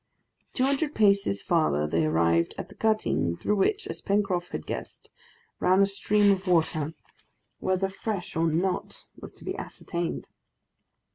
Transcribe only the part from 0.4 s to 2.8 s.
Two hundred paces farther they arrived at the